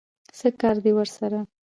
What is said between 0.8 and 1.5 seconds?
دی ورسره؟